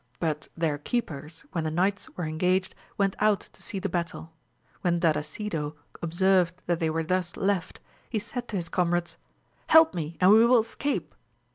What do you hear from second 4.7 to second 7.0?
When Dandasido observed that they